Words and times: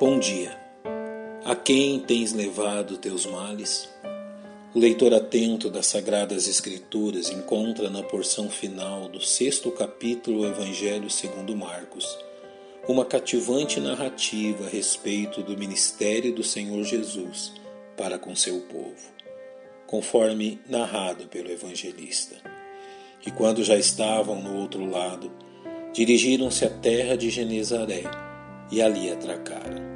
Bom 0.00 0.18
dia. 0.18 0.58
A 1.44 1.54
quem 1.54 2.00
tens 2.00 2.32
levado 2.32 2.96
teus 2.96 3.26
males? 3.26 3.86
O 4.74 4.78
leitor 4.78 5.12
atento 5.12 5.68
das 5.68 5.88
Sagradas 5.88 6.48
Escrituras 6.48 7.28
encontra 7.28 7.90
na 7.90 8.02
porção 8.02 8.48
final 8.48 9.10
do 9.10 9.20
sexto 9.20 9.70
capítulo 9.70 10.40
do 10.40 10.46
Evangelho 10.46 11.10
segundo 11.10 11.54
Marcos 11.54 12.18
uma 12.88 13.04
cativante 13.04 13.78
narrativa 13.78 14.64
a 14.64 14.70
respeito 14.70 15.42
do 15.42 15.54
ministério 15.54 16.34
do 16.34 16.42
Senhor 16.42 16.82
Jesus 16.82 17.52
para 17.94 18.18
com 18.18 18.34
seu 18.34 18.58
povo, 18.62 19.12
conforme 19.86 20.58
narrado 20.66 21.26
pelo 21.26 21.50
evangelista. 21.50 22.36
E 23.26 23.30
quando 23.30 23.62
já 23.62 23.76
estavam 23.76 24.40
no 24.40 24.56
outro 24.62 24.88
lado, 24.88 25.30
dirigiram-se 25.92 26.64
à 26.64 26.70
terra 26.70 27.18
de 27.18 27.28
Genezaré 27.28 28.04
e 28.70 28.80
ali 28.80 29.10
atracaram. 29.10 29.89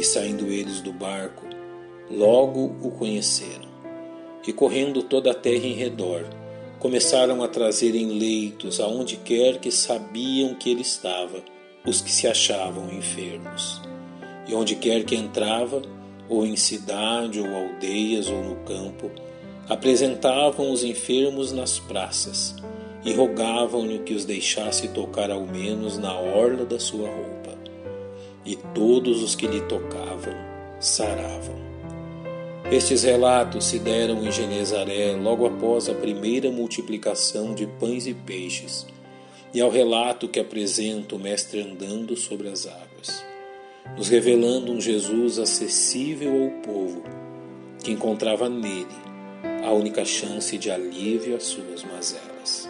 E 0.00 0.02
saindo 0.02 0.46
eles 0.46 0.80
do 0.80 0.94
barco, 0.94 1.44
logo 2.10 2.74
o 2.80 2.90
conheceram. 2.90 3.68
E 4.46 4.50
correndo 4.50 5.02
toda 5.02 5.30
a 5.30 5.34
terra 5.34 5.66
em 5.66 5.74
redor, 5.74 6.24
começaram 6.78 7.42
a 7.42 7.48
trazer 7.48 7.94
em 7.94 8.18
leitos 8.18 8.80
aonde 8.80 9.18
quer 9.18 9.58
que 9.58 9.70
sabiam 9.70 10.54
que 10.54 10.70
ele 10.70 10.80
estava, 10.80 11.44
os 11.86 12.00
que 12.00 12.10
se 12.10 12.26
achavam 12.26 12.90
enfermos. 12.90 13.82
E 14.48 14.54
onde 14.54 14.74
quer 14.74 15.04
que 15.04 15.14
entrava, 15.14 15.82
ou 16.30 16.46
em 16.46 16.56
cidade, 16.56 17.38
ou 17.38 17.54
aldeias, 17.54 18.30
ou 18.30 18.42
no 18.42 18.56
campo, 18.64 19.10
apresentavam 19.68 20.72
os 20.72 20.82
enfermos 20.82 21.52
nas 21.52 21.78
praças 21.78 22.56
e 23.04 23.12
rogavam-lhe 23.12 23.98
que 23.98 24.14
os 24.14 24.24
deixasse 24.24 24.88
tocar 24.88 25.30
ao 25.30 25.46
menos 25.46 25.98
na 25.98 26.18
orla 26.18 26.64
da 26.64 26.80
sua 26.80 27.06
roupa 27.06 27.40
e 28.44 28.56
todos 28.56 29.22
os 29.22 29.34
que 29.34 29.46
lhe 29.46 29.60
tocavam 29.62 30.34
saravam. 30.80 31.60
Estes 32.70 33.02
relatos 33.02 33.66
se 33.66 33.78
deram 33.78 34.24
em 34.24 34.32
Genezaré 34.32 35.16
logo 35.16 35.46
após 35.46 35.88
a 35.88 35.94
primeira 35.94 36.50
multiplicação 36.50 37.54
de 37.54 37.66
pães 37.66 38.06
e 38.06 38.14
peixes, 38.14 38.86
e 39.52 39.60
ao 39.60 39.70
relato 39.70 40.28
que 40.28 40.38
apresenta 40.38 41.16
o 41.16 41.18
Mestre 41.18 41.60
andando 41.60 42.16
sobre 42.16 42.48
as 42.48 42.66
águas, 42.66 43.24
nos 43.96 44.08
revelando 44.08 44.72
um 44.72 44.80
Jesus 44.80 45.38
acessível 45.38 46.44
ao 46.44 46.50
povo, 46.62 47.02
que 47.82 47.90
encontrava 47.90 48.48
nele 48.48 48.86
a 49.64 49.72
única 49.72 50.04
chance 50.04 50.56
de 50.56 50.70
alívio 50.70 51.36
às 51.36 51.42
suas 51.44 51.82
mazelas. 51.82 52.68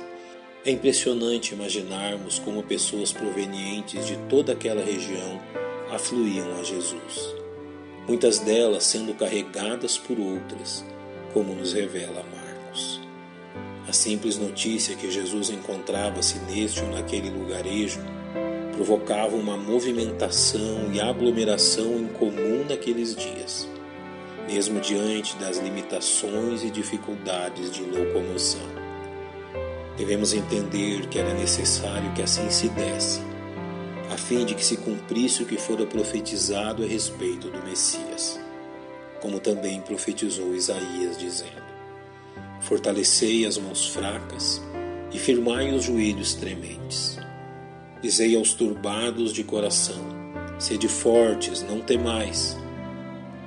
É 0.64 0.70
impressionante 0.70 1.54
imaginarmos 1.54 2.38
como 2.38 2.62
pessoas 2.62 3.12
provenientes 3.12 4.06
de 4.06 4.16
toda 4.28 4.52
aquela 4.52 4.82
região 4.82 5.40
afluíam 5.90 6.58
a 6.58 6.62
Jesus, 6.62 7.34
muitas 8.06 8.38
delas 8.38 8.84
sendo 8.84 9.14
carregadas 9.14 9.98
por 9.98 10.18
outras, 10.18 10.84
como 11.32 11.54
nos 11.54 11.72
revela 11.72 12.24
Marcos. 12.34 13.00
A 13.88 13.92
simples 13.92 14.38
notícia 14.38 14.94
que 14.94 15.10
Jesus 15.10 15.50
encontrava-se 15.50 16.38
neste 16.40 16.80
ou 16.82 16.90
naquele 16.90 17.30
lugarejo 17.30 18.00
provocava 18.72 19.36
uma 19.36 19.56
movimentação 19.56 20.90
e 20.92 21.00
aglomeração 21.00 21.98
incomum 21.98 22.64
naqueles 22.68 23.14
dias, 23.14 23.68
mesmo 24.46 24.80
diante 24.80 25.36
das 25.36 25.58
limitações 25.58 26.62
e 26.62 26.70
dificuldades 26.70 27.70
de 27.70 27.82
locomoção. 27.82 28.80
Devemos 29.96 30.32
entender 30.32 31.08
que 31.08 31.18
era 31.18 31.34
necessário 31.34 32.12
que 32.14 32.22
assim 32.22 32.48
se 32.48 32.68
desse 32.68 33.29
fim 34.30 34.44
de 34.44 34.54
que 34.54 34.64
se 34.64 34.76
cumprisse 34.76 35.42
o 35.42 35.46
que 35.46 35.56
fora 35.56 35.84
profetizado 35.84 36.84
a 36.84 36.86
respeito 36.86 37.50
do 37.50 37.60
Messias, 37.64 38.38
como 39.20 39.40
também 39.40 39.80
profetizou 39.80 40.54
Isaías, 40.54 41.18
dizendo: 41.18 41.64
Fortalecei 42.60 43.44
as 43.44 43.58
mãos 43.58 43.88
fracas 43.88 44.62
e 45.12 45.18
firmai 45.18 45.74
os 45.74 45.82
joelhos 45.82 46.34
trementes. 46.34 47.18
Dizei 48.00 48.36
aos 48.36 48.52
turbados 48.52 49.32
de 49.32 49.42
coração: 49.42 50.00
Sede 50.60 50.86
fortes, 50.86 51.60
não 51.62 51.80
temais. 51.80 52.56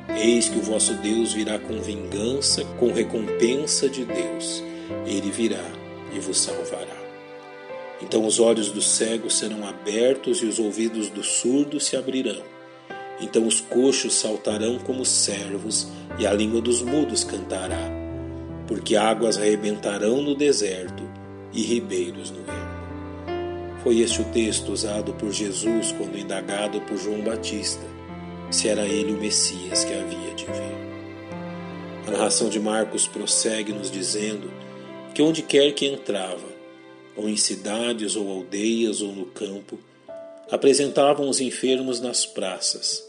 Eis 0.09 0.49
que 0.49 0.59
o 0.59 0.63
vosso 0.63 0.95
Deus 0.95 1.31
virá 1.31 1.57
com 1.59 1.81
vingança, 1.81 2.65
com 2.77 2.91
recompensa 2.91 3.87
de 3.87 4.03
Deus. 4.03 4.61
Ele 5.05 5.31
virá 5.31 5.63
e 6.13 6.19
vos 6.19 6.37
salvará. 6.41 7.02
Então 8.03 8.25
os 8.25 8.37
olhos 8.37 8.69
dos 8.69 8.85
cegos 8.85 9.37
serão 9.39 9.65
abertos 9.65 10.41
e 10.41 10.45
os 10.45 10.59
ouvidos 10.59 11.09
dos 11.09 11.25
surdos 11.25 11.85
se 11.85 11.95
abrirão. 11.95 12.43
Então 13.21 13.47
os 13.47 13.61
coxos 13.61 14.15
saltarão 14.15 14.77
como 14.77 15.05
servos 15.05 15.87
e 16.19 16.27
a 16.27 16.33
língua 16.33 16.59
dos 16.59 16.81
mudos 16.81 17.23
cantará, 17.23 17.89
porque 18.67 18.97
águas 18.97 19.37
arrebentarão 19.37 20.21
no 20.21 20.35
deserto 20.35 21.03
e 21.53 21.61
ribeiros 21.61 22.29
no 22.29 22.39
ermo. 22.39 23.79
Foi 23.83 23.99
este 23.99 24.21
o 24.21 24.25
texto 24.25 24.73
usado 24.73 25.13
por 25.13 25.31
Jesus 25.31 25.93
quando 25.93 26.19
indagado 26.19 26.81
por 26.81 26.97
João 26.97 27.21
Batista 27.21 27.93
se 28.51 28.67
era 28.67 28.85
ele 28.85 29.13
o 29.13 29.17
Messias 29.17 29.83
que 29.83 29.93
havia 29.93 30.35
de 30.35 30.45
vir. 30.45 32.07
A 32.07 32.11
narração 32.11 32.49
de 32.49 32.59
Marcos 32.59 33.07
prossegue 33.07 33.71
nos 33.71 33.89
dizendo 33.89 34.51
que 35.15 35.21
onde 35.21 35.41
quer 35.41 35.71
que 35.71 35.87
entrava, 35.87 36.52
ou 37.15 37.29
em 37.29 37.37
cidades 37.37 38.15
ou 38.15 38.29
aldeias 38.29 39.01
ou 39.01 39.11
no 39.11 39.25
campo, 39.27 39.79
apresentavam 40.51 41.29
os 41.29 41.39
enfermos 41.39 41.99
nas 41.99 42.25
praças 42.25 43.07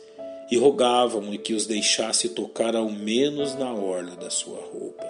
e 0.51 0.57
rogavam-lhe 0.57 1.39
que 1.39 1.55
os 1.55 1.67
deixasse 1.67 2.29
tocar 2.29 2.77
ao 2.77 2.91
menos 2.91 3.55
na 3.55 3.73
orla 3.73 4.17
da 4.17 4.31
sua 4.31 4.61
roupa. 4.61 5.07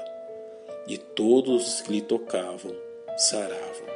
E 0.87 0.97
todos 0.97 1.67
os 1.67 1.81
que 1.83 1.93
lhe 1.93 2.01
tocavam 2.01 2.75
saravam. 3.17 3.95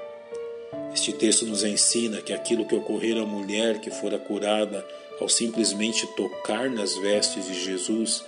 Este 0.92 1.12
texto 1.12 1.46
nos 1.46 1.64
ensina 1.64 2.20
que 2.22 2.32
aquilo 2.32 2.66
que 2.66 2.74
ocorrera 2.74 3.22
à 3.22 3.26
mulher 3.26 3.80
que 3.80 3.90
fora 3.90 4.18
curada 4.18 4.86
ao 5.20 5.28
simplesmente 5.28 6.06
tocar 6.16 6.70
nas 6.70 6.96
vestes 6.96 7.46
de 7.46 7.64
Jesus 7.64 8.24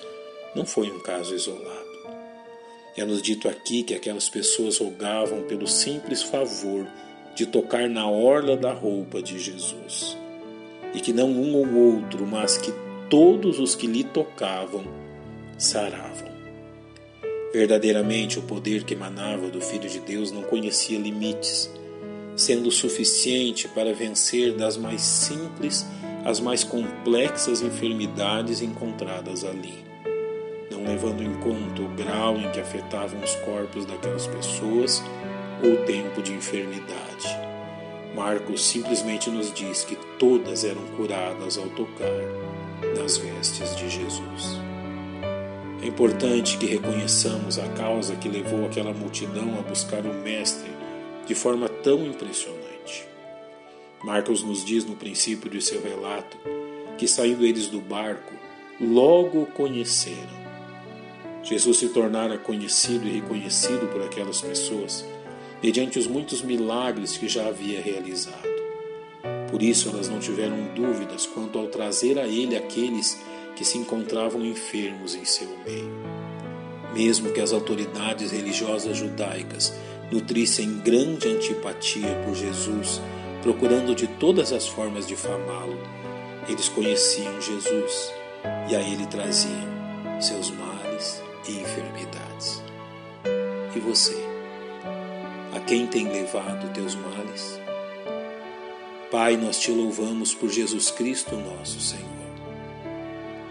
não 0.55 0.67
foi 0.67 0.91
um 0.91 1.01
caso 1.01 1.35
isolado. 1.35 1.90
É-nos 3.00 3.22
dito 3.22 3.49
aqui 3.49 3.83
que 3.83 3.94
aquelas 3.94 4.28
pessoas 4.28 4.77
rogavam 4.77 5.41
pelo 5.44 5.66
simples 5.66 6.22
favor 6.22 6.87
de 7.34 7.47
tocar 7.47 7.88
na 7.88 8.06
orla 8.06 8.59
da 8.59 8.75
roupa 8.75 9.22
de 9.22 9.38
Jesus. 9.38 10.19
E 10.93 11.00
que 11.00 11.10
não 11.10 11.31
um 11.31 11.56
ou 11.56 11.94
outro, 11.94 12.27
mas 12.27 12.59
que 12.59 12.71
todos 13.09 13.59
os 13.59 13.75
que 13.75 13.87
lhe 13.87 14.05
tocavam 14.05 14.84
saravam. 15.56 16.28
Verdadeiramente, 17.55 18.39
o 18.39 18.43
poder 18.43 18.84
que 18.84 18.93
emanava 18.93 19.49
do 19.49 19.62
Filho 19.62 19.89
de 19.89 20.00
Deus 20.00 20.31
não 20.31 20.43
conhecia 20.43 20.99
limites, 20.99 21.71
sendo 22.37 22.71
suficiente 22.71 23.66
para 23.69 23.94
vencer 23.94 24.53
das 24.53 24.77
mais 24.77 25.00
simples 25.00 25.87
às 26.22 26.39
mais 26.39 26.62
complexas 26.62 27.62
enfermidades 27.62 28.60
encontradas 28.60 29.43
ali 29.43 29.90
levando 30.87 31.23
em 31.23 31.35
conta 31.41 31.83
o 31.83 31.89
grau 31.89 32.37
em 32.37 32.51
que 32.51 32.61
afetavam 32.61 33.23
os 33.23 33.35
corpos 33.37 33.85
daquelas 33.85 34.27
pessoas 34.27 35.03
ou 35.63 35.75
o 35.75 35.85
tempo 35.85 36.23
de 36.23 36.33
enfermidade. 36.33 37.29
Marcos 38.15 38.65
simplesmente 38.65 39.31
nos 39.31 39.53
diz 39.53 39.85
que 39.85 39.97
todas 40.19 40.65
eram 40.65 40.83
curadas 40.97 41.59
ao 41.59 41.69
tocar 41.69 42.97
nas 42.99 43.17
vestes 43.19 43.77
de 43.77 43.89
Jesus. 43.89 44.59
É 45.83 45.87
importante 45.87 46.59
que 46.59 46.67
reconheçamos 46.67 47.59
a 47.59 47.69
causa 47.69 48.17
que 48.17 48.29
levou 48.29 48.67
aquela 48.67 48.93
multidão 48.93 49.59
a 49.59 49.63
buscar 49.63 50.05
o 50.05 50.13
Mestre 50.13 50.71
de 51.27 51.35
forma 51.35 51.69
tão 51.69 52.05
impressionante. 52.05 53.07
Marcos 54.03 54.43
nos 54.43 54.65
diz 54.65 54.84
no 54.84 54.97
princípio 54.97 55.51
de 55.51 55.63
seu 55.63 55.81
relato 55.81 56.37
que, 56.99 57.07
saindo 57.07 57.47
eles 57.47 57.66
do 57.66 57.81
barco, 57.81 58.34
logo 58.81 59.43
o 59.43 59.47
conheceram 59.47 60.50
Jesus 61.42 61.78
se 61.78 61.89
tornara 61.89 62.37
conhecido 62.37 63.07
e 63.07 63.13
reconhecido 63.13 63.91
por 63.91 64.03
aquelas 64.03 64.41
pessoas 64.41 65.04
mediante 65.63 65.98
os 65.98 66.07
muitos 66.07 66.42
milagres 66.42 67.16
que 67.16 67.28
já 67.28 67.47
havia 67.47 67.81
realizado. 67.81 68.48
Por 69.51 69.63
isso 69.63 69.89
elas 69.89 70.09
não 70.09 70.19
tiveram 70.19 70.57
dúvidas 70.75 71.27
quanto 71.27 71.59
ao 71.59 71.66
trazer 71.66 72.19
a 72.19 72.27
ele 72.27 72.57
aqueles 72.57 73.21
que 73.57 73.65
se 73.65 73.78
encontravam 73.78 74.45
enfermos 74.45 75.15
em 75.15 75.25
seu 75.25 75.48
meio. 75.65 75.92
Mesmo 76.95 77.33
que 77.33 77.41
as 77.41 77.53
autoridades 77.53 78.31
religiosas 78.31 78.97
judaicas 78.97 79.75
nutrissem 80.10 80.78
grande 80.78 81.28
antipatia 81.28 82.22
por 82.25 82.34
Jesus, 82.34 83.01
procurando 83.42 83.95
de 83.95 84.07
todas 84.07 84.53
as 84.53 84.66
formas 84.66 85.07
difamá-lo, 85.07 85.78
eles 86.48 86.69
conheciam 86.69 87.41
Jesus 87.41 88.13
e 88.69 88.75
a 88.75 88.81
ele 88.81 89.07
traziam 89.07 89.69
seus 90.21 90.51
males 90.51 90.79
e 91.48 91.60
enfermidades. 91.60 92.63
E 93.75 93.78
você? 93.81 94.16
A 95.54 95.60
quem 95.60 95.87
tem 95.87 96.09
levado 96.09 96.72
teus 96.72 96.95
males? 96.95 97.60
Pai, 99.10 99.37
nós 99.37 99.59
te 99.59 99.71
louvamos 99.72 100.34
por 100.34 100.48
Jesus 100.48 100.91
Cristo, 100.91 101.37
nosso 101.37 101.81
Senhor. 101.81 102.09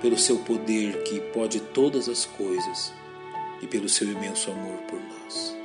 pelo 0.02 0.18
seu 0.18 0.38
poder 0.40 1.04
que 1.04 1.20
pode 1.20 1.60
todas 1.60 2.08
as 2.08 2.26
coisas 2.26 2.94
e 3.62 3.68
pelo 3.68 3.90
seu 3.90 4.10
imenso 4.10 4.50
amor 4.52 4.78
por 4.90 5.00
nós. 5.00 5.56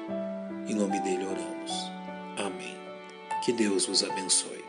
Em 0.66 0.74
nome 0.74 1.00
dele 1.00 1.24
oramos. 1.24 1.90
Amém. 2.36 2.76
Que 3.44 3.52
Deus 3.52 3.86
vos 3.86 4.02
abençoe. 4.02 4.64